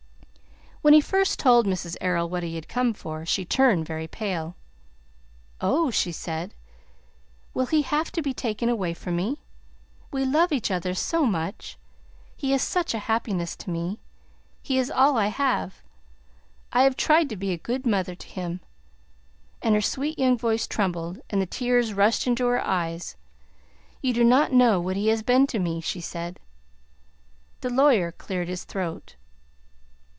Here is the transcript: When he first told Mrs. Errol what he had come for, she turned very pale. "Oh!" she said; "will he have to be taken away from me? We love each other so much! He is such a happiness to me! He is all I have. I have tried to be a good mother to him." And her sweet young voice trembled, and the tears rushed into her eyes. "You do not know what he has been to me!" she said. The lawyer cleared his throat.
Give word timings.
When 0.83 0.95
he 0.95 0.99
first 1.01 1.37
told 1.37 1.67
Mrs. 1.67 1.95
Errol 2.01 2.27
what 2.27 2.41
he 2.41 2.55
had 2.55 2.67
come 2.67 2.95
for, 2.95 3.23
she 3.23 3.45
turned 3.45 3.85
very 3.85 4.07
pale. 4.07 4.55
"Oh!" 5.61 5.91
she 5.91 6.11
said; 6.11 6.55
"will 7.53 7.67
he 7.67 7.83
have 7.83 8.11
to 8.13 8.21
be 8.23 8.33
taken 8.33 8.67
away 8.67 8.95
from 8.95 9.15
me? 9.15 9.37
We 10.09 10.25
love 10.25 10.51
each 10.51 10.71
other 10.71 10.95
so 10.95 11.23
much! 11.23 11.77
He 12.35 12.51
is 12.51 12.63
such 12.63 12.95
a 12.95 13.05
happiness 13.05 13.55
to 13.57 13.69
me! 13.69 13.99
He 14.63 14.79
is 14.79 14.89
all 14.89 15.17
I 15.19 15.27
have. 15.27 15.83
I 16.73 16.81
have 16.81 16.97
tried 16.97 17.29
to 17.29 17.35
be 17.35 17.51
a 17.51 17.57
good 17.59 17.85
mother 17.85 18.15
to 18.15 18.27
him." 18.27 18.59
And 19.61 19.75
her 19.75 19.81
sweet 19.81 20.17
young 20.17 20.35
voice 20.35 20.65
trembled, 20.65 21.19
and 21.29 21.39
the 21.39 21.45
tears 21.45 21.93
rushed 21.93 22.25
into 22.25 22.47
her 22.47 22.59
eyes. 22.59 23.15
"You 24.01 24.15
do 24.15 24.23
not 24.23 24.51
know 24.51 24.79
what 24.81 24.95
he 24.97 25.09
has 25.09 25.21
been 25.21 25.45
to 25.45 25.59
me!" 25.59 25.79
she 25.79 26.01
said. 26.01 26.39
The 27.59 27.69
lawyer 27.69 28.11
cleared 28.11 28.47
his 28.47 28.63
throat. 28.63 29.15